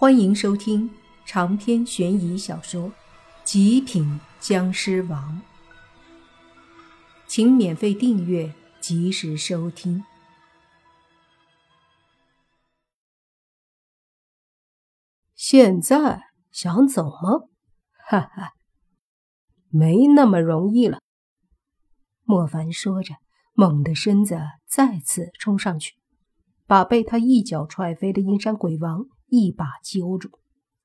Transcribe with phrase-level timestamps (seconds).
[0.00, 0.88] 欢迎收听
[1.26, 2.88] 长篇悬疑小说
[3.42, 5.42] 《极品僵尸王》，
[7.26, 10.04] 请免费订阅，及时收听。
[15.34, 16.20] 现在
[16.52, 17.48] 想走吗？
[18.08, 18.52] 哈哈，
[19.68, 21.00] 没那么容易了。
[22.22, 23.16] 莫凡说着，
[23.52, 25.96] 猛地身子再次冲上去，
[26.68, 29.04] 把被他一脚踹飞的阴山鬼王。
[29.28, 30.30] 一把揪住，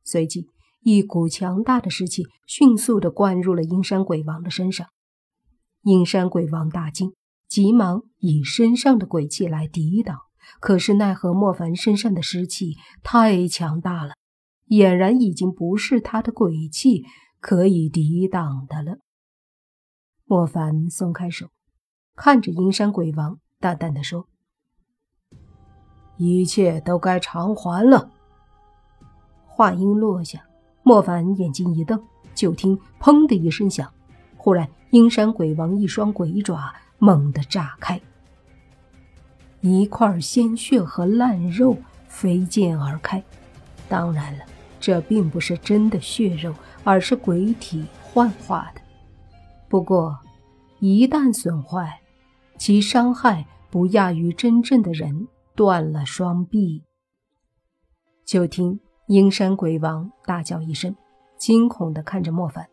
[0.04, 0.48] 随即
[0.82, 4.88] 一股强大的湿气迅速地灌入了阴山鬼王的身上。
[5.82, 7.14] 阴山鬼王大惊，
[7.48, 10.20] 急忙以身上的鬼气来抵挡，
[10.60, 14.14] 可是奈何莫凡身上的湿气太强大了，
[14.68, 17.04] 俨然已经不是他的鬼气
[17.40, 18.98] 可以抵挡的了。
[20.26, 21.48] 莫凡松开手，
[22.16, 24.28] 看着阴山鬼王，淡淡的说
[26.18, 28.12] ：“一切都该偿还了。”
[29.56, 30.44] 话音落下，
[30.82, 32.02] 莫凡眼睛一瞪，
[32.34, 33.88] 就听“砰”的一声响，
[34.36, 38.02] 忽然阴山鬼王一双鬼爪猛地炸开，
[39.62, 43.24] 一块鲜血和烂肉飞溅而开。
[43.88, 44.46] 当然了，
[44.80, 46.52] 这并不是真的血肉，
[46.84, 48.82] 而是鬼体幻化的。
[49.70, 50.18] 不过，
[50.80, 52.02] 一旦损坏，
[52.58, 56.84] 其伤害不亚于真正的人断了双臂。
[58.26, 58.80] 就听。
[59.08, 60.96] 阴山鬼王大叫一声，
[61.36, 62.70] 惊恐地看着莫凡：“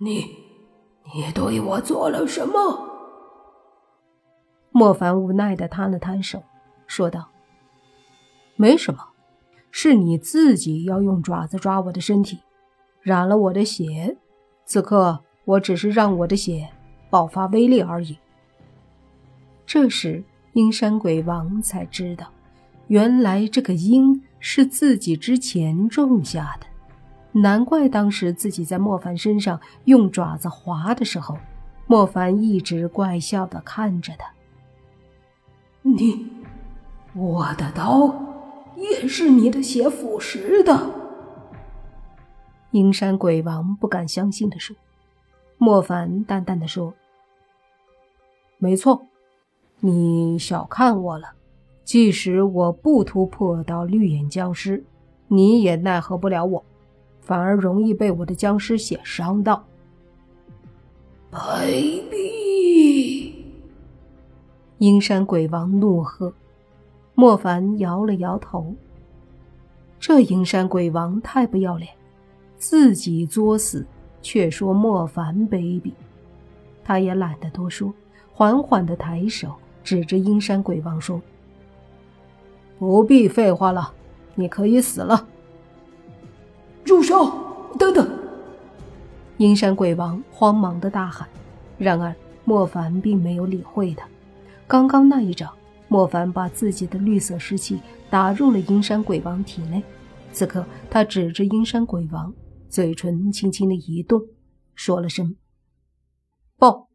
[0.00, 0.24] 你，
[1.14, 2.88] 你对我做了什么？”
[4.72, 6.42] 莫凡无奈地摊了摊手，
[6.86, 7.28] 说道
[8.56, 9.08] ：“没什么，
[9.70, 12.38] 是你自己要用爪子抓我的身体，
[13.02, 14.16] 染了我的血。
[14.64, 16.70] 此刻我只是让我的血
[17.10, 18.16] 爆发威力而已。”
[19.66, 20.24] 这时，
[20.54, 22.28] 阴山鬼王才知道，
[22.86, 24.22] 原来这个阴。
[24.44, 31.38] 是自己之前种下的，难怪当时自己在莫凡身上用爪子划的时候，
[31.86, 34.26] 莫凡一直怪笑的看着他。
[35.82, 36.28] 你，
[37.14, 38.12] 我的刀
[38.76, 40.90] 也是你的血腐蚀的。
[42.72, 44.74] 阴山鬼王不敢相信的说。
[45.58, 46.92] 莫凡淡淡的说
[48.58, 49.06] ：“没错，
[49.78, 51.34] 你小看我了。”
[51.84, 54.82] 即使我不突破到绿眼僵尸，
[55.28, 56.64] 你也奈何不了我，
[57.20, 59.64] 反而容易被我的僵尸血伤到。
[61.30, 63.32] 卑鄙！
[64.78, 66.32] 阴山鬼王怒喝。
[67.14, 68.74] 莫凡摇了摇头。
[70.00, 71.90] 这阴山鬼王太不要脸，
[72.56, 73.86] 自己作死，
[74.22, 75.92] 却说莫凡卑鄙。
[76.82, 77.92] 他也懒得多说，
[78.32, 79.54] 缓缓的抬手
[79.84, 81.20] 指着阴山鬼王说。
[82.82, 83.94] 不必废话了，
[84.34, 85.28] 你可以死了。
[86.84, 87.30] 住手！
[87.78, 88.10] 等等！
[89.36, 91.28] 阴山鬼王慌忙的大喊。
[91.78, 92.12] 然而
[92.44, 94.08] 莫凡并没有理会他。
[94.66, 95.54] 刚刚那一掌，
[95.86, 99.80] 莫凡把自己的绿色湿气打入了阴山鬼王体内。
[100.32, 102.34] 此刻，他指着阴山鬼王，
[102.68, 104.20] 嘴唇轻轻的一动，
[104.74, 105.36] 说了声
[106.58, 106.88] “爆”，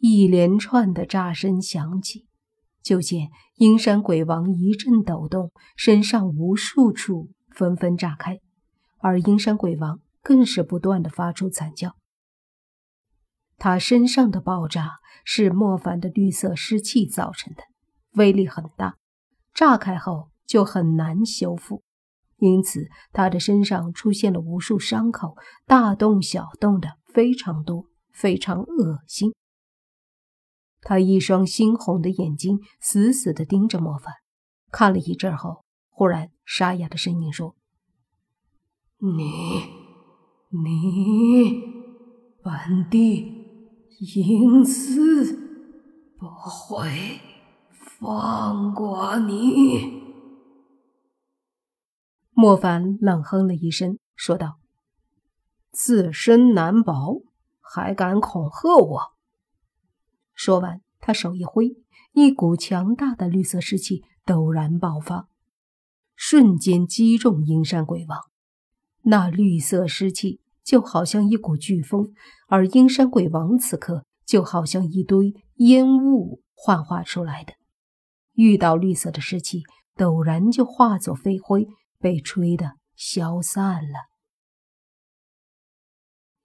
[0.00, 2.24] 一连串的炸声响起。
[2.84, 8.38] 就见阴山鬼王一阵抖动，身上无数处纷纷炸开，
[8.98, 11.96] 而阴山鬼王更是不断的发出惨叫。
[13.56, 17.62] 他身上的爆炸是莫凡的绿色湿气造成的，
[18.12, 18.96] 威力很大，
[19.54, 21.82] 炸开后就很难修复，
[22.36, 29.32] 因此他的身上出现了无数伤口，大洞小洞的非常多，非常恶心。
[30.84, 34.12] 他一双猩红的眼睛死死地盯着莫凡，
[34.70, 37.56] 看了一阵后，忽然沙哑的声音说
[39.00, 39.24] ：“你，
[40.50, 41.62] 你，
[42.42, 43.46] 本帝
[43.98, 45.34] 阴司
[46.18, 47.18] 不会
[47.98, 50.04] 放过你。”
[52.36, 54.58] 莫凡冷哼了一声，说道
[55.72, 57.20] ：“自身难保，
[57.60, 59.14] 还敢恐吓我？”
[60.36, 61.76] 说完，他手一挥，
[62.14, 65.28] 一股强大的绿色湿气陡然爆发，
[66.16, 68.18] 瞬间击中阴山鬼王。
[69.02, 72.14] 那绿色湿气就好像一股飓风，
[72.48, 77.52] 而阴山鬼王此刻就好像一堆烟雾幻化出来的，
[78.32, 79.62] 遇到绿色的湿气，
[79.94, 81.68] 陡然就化作飞灰，
[81.98, 84.08] 被吹得消散了。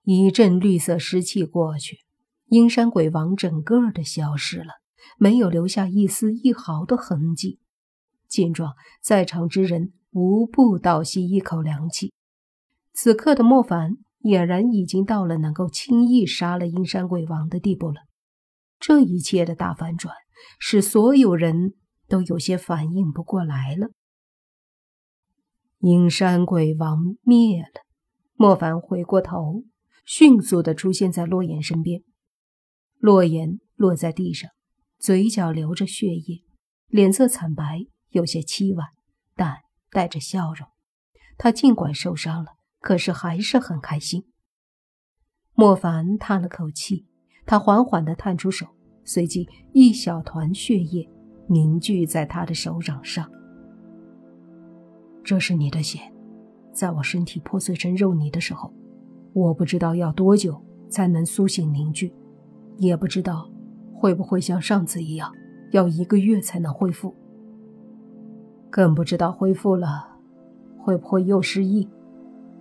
[0.03, 2.08] 一阵绿色湿气过去。
[2.49, 4.73] 阴山鬼王整个的消失了，
[5.17, 7.59] 没有留下一丝一毫的痕迹。
[8.27, 12.11] 见状，在场之人无不倒吸一口凉气。
[12.91, 18.01] 此刻的莫凡俨然已经到了能够轻易杀了阴山鬼王的地步了。
[18.79, 20.15] 这一切的大反转，
[20.57, 21.75] 使所有人
[22.07, 23.89] 都有些反应不过来了。
[25.79, 27.85] 阴山鬼王灭了，
[28.33, 29.63] 莫凡回过头，
[30.03, 32.01] 迅速的出现在洛言身边。
[32.99, 34.51] 洛言落在地上，
[34.99, 36.43] 嘴角流着血液，
[36.89, 38.89] 脸色惨白，有些凄婉，
[39.37, 39.59] 但
[39.89, 40.67] 带着笑容。
[41.37, 44.25] 他尽管受伤了，可是还是很开心。
[45.53, 47.07] 莫凡叹了口气，
[47.45, 48.67] 他缓缓地探出手，
[49.05, 51.09] 随即一小团血液
[51.47, 53.31] 凝聚在他的手掌上。
[55.23, 55.99] 这是你的血，
[56.73, 58.73] 在我身体破碎成肉泥的时候，
[59.31, 62.13] 我不知道要多久才能苏醒凝聚。
[62.79, 63.49] 也不知道
[63.93, 65.31] 会不会像上次一样，
[65.71, 67.13] 要一个月才能恢复。
[68.69, 70.07] 更不知道恢复了
[70.77, 71.87] 会不会又失忆。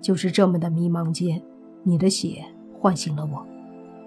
[0.00, 1.43] 就是这么的迷茫间，
[1.82, 2.44] 你的血
[2.79, 3.44] 唤醒了我，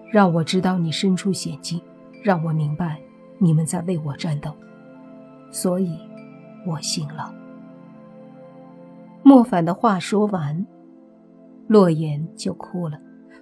[0.10, 1.82] 让我知道你身处险境，
[2.24, 2.98] 让我明白
[3.38, 4.54] 你们在为我战斗，
[5.52, 6.00] 所以，
[6.66, 7.34] 我醒了。
[9.22, 10.66] 莫凡的话说完，
[11.68, 12.98] 洛言就哭了，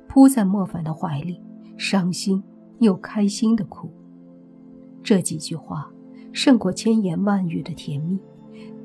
[0.08, 1.40] 扑在莫凡的怀里，
[1.78, 2.44] 伤心。
[2.80, 3.90] 又开心的哭，
[5.04, 5.90] 这几句话
[6.32, 8.18] 胜过千言万语的甜蜜，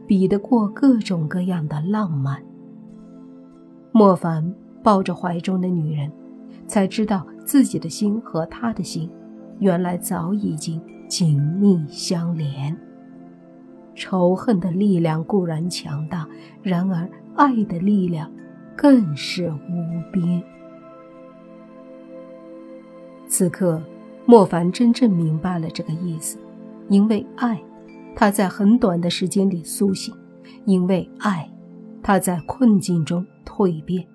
[0.06, 2.42] 比得过各种各样的浪漫。
[3.92, 6.10] 莫凡抱着怀中的女人，
[6.66, 9.08] 才知道自己的心和他的心，
[9.60, 12.76] 原来早已经紧密相连。
[13.94, 16.28] 仇恨的力量固然强大，
[16.62, 18.28] 然而爱的力量
[18.76, 20.42] 更是无边。
[23.36, 23.82] 此刻，
[24.26, 26.38] 莫凡真正明白了这个意思。
[26.88, 27.60] 因为爱，
[28.14, 30.14] 他在很短的时间里苏醒；
[30.66, 31.52] 因为爱，
[32.00, 34.06] 他在困境中蜕变。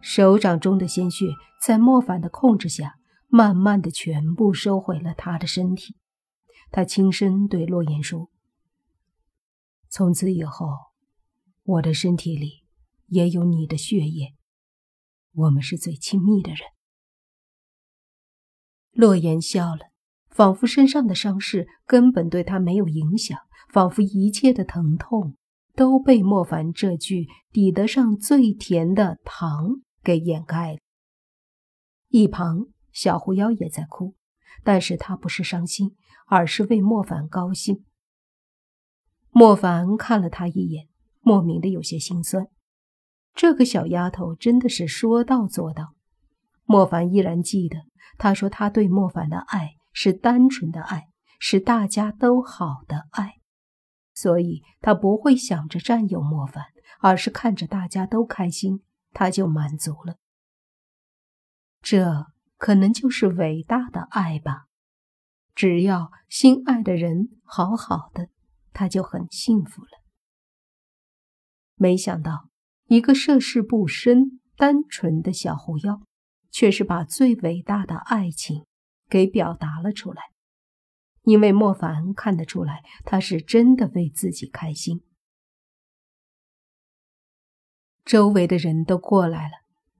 [0.00, 1.26] 手掌中的鲜血
[1.62, 2.96] 在莫凡的控制下，
[3.28, 5.94] 慢慢的全部收回了他的身体。
[6.72, 8.30] 他轻声对洛言说
[9.88, 10.66] ：“从此以后，
[11.62, 12.64] 我的身体里
[13.06, 14.34] 也有你的血液，
[15.34, 16.58] 我们是最亲密的人。”
[18.96, 19.90] 洛言笑了，
[20.30, 23.38] 仿佛身上的伤势根本对他没有影响，
[23.68, 25.36] 仿佛一切的疼痛
[25.74, 30.78] 都被莫凡这句抵得上最甜的糖给掩盖了。
[32.08, 34.14] 一旁小狐妖也在哭，
[34.64, 35.94] 但是他不是伤心，
[36.26, 37.84] 而是为莫凡高兴。
[39.28, 40.88] 莫凡看了他一眼，
[41.20, 42.46] 莫名的有些心酸。
[43.34, 45.92] 这个小丫头真的是说到做到。
[46.64, 47.76] 莫凡依然记得。
[48.18, 51.08] 他说：“他对莫凡的爱是单纯的爱，
[51.38, 53.40] 是大家都好的爱，
[54.14, 56.64] 所以他不会想着占有莫凡，
[57.00, 58.82] 而是看着大家都开心，
[59.12, 60.16] 他就满足了。
[61.82, 62.26] 这
[62.56, 64.64] 可能就是伟大的爱吧。
[65.54, 68.28] 只要心爱的人好好的，
[68.72, 69.90] 他就很幸福了。
[71.74, 72.48] 没想到，
[72.86, 76.00] 一个涉世不深、单纯的小狐妖。”
[76.56, 78.64] 却是把最伟大的爱情
[79.10, 80.22] 给表达了出来，
[81.24, 85.02] 因为莫凡看得出来，他是真的为自己开心。
[88.06, 89.52] 周围的人都过来了，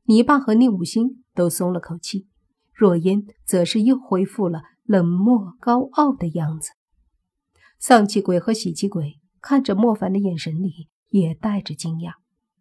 [0.04, 2.26] 泥巴和宁武星都松了口气，
[2.72, 6.70] 若烟则是又恢复了冷漠高傲的样子。
[7.78, 12.14] 丧气鬼和喜气鬼看着莫凡的眼神里也带着惊讶。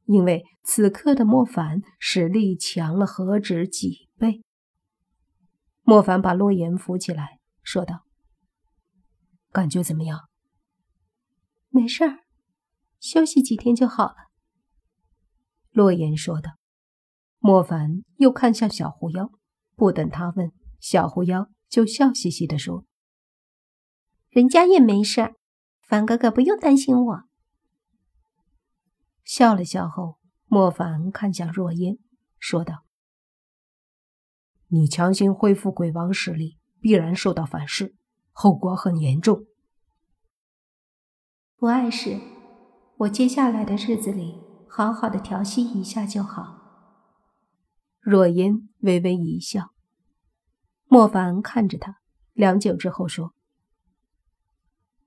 [0.06, 4.44] 因为此刻的莫凡实力强了何止几倍。
[5.84, 8.06] 莫凡把洛言扶起来，说道
[9.52, 10.30] ：“感觉怎么样
[11.70, 12.20] ？”“没事儿，
[13.00, 14.16] 休息几天就好了。”
[15.72, 16.52] 洛言说道。
[17.38, 19.30] 莫凡又看向小狐妖，
[19.76, 22.86] 不等他问，小狐妖就笑嘻嘻的说
[24.32, 25.36] ：“人家也没事儿，
[25.84, 27.24] 凡哥哥不用担心我。”
[29.26, 31.98] 笑了笑后，莫凡看向若烟，
[32.38, 32.86] 说道
[34.70, 37.96] ：“你强行恢复鬼王实力，必然受到反噬，
[38.32, 39.48] 后果很严重。
[41.58, 42.22] 不碍事，
[42.98, 44.40] 我接下来的日子里
[44.70, 46.62] 好好的调息一下就好。”
[48.00, 49.74] 若烟微微一笑，
[50.86, 51.98] 莫凡看着他，
[52.34, 53.34] 良久之后说：“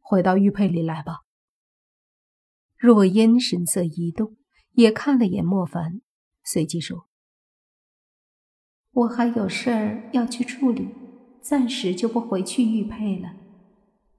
[0.02, 1.20] 回到玉佩里来吧。”
[2.78, 4.37] 若烟神色一动，
[4.70, 6.00] 也看了眼莫凡，
[6.44, 7.08] 随即说
[8.94, 10.88] ：“我还有事儿要去处理，
[11.42, 13.35] 暂时就不回去玉佩了。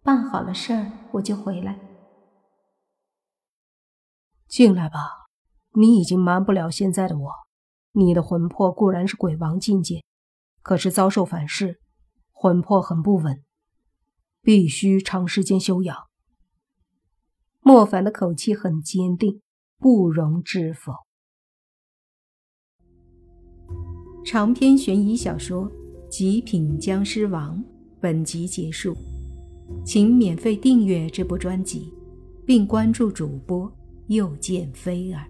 [0.03, 1.79] 办好了事儿，我就回来。”
[4.45, 5.29] 进来吧，
[5.75, 7.31] 你已经瞒不了现在的我。
[7.93, 10.03] 你的魂魄固然是鬼王境界，
[10.61, 11.79] 可是遭受反噬，
[12.33, 13.41] 魂魄很不稳，
[14.41, 16.08] 必须长时间休养。
[17.69, 19.41] 莫凡的口气很坚定，
[19.77, 20.91] 不容置否。
[24.25, 25.65] 长篇悬疑小说
[26.09, 27.59] 《极品僵尸王》
[28.01, 28.97] 本集结束，
[29.85, 31.93] 请免费订阅这部专辑，
[32.43, 33.71] 并关注主播。
[34.07, 35.29] 又见飞儿，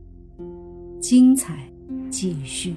[1.01, 1.69] 精彩
[2.09, 2.73] 继续。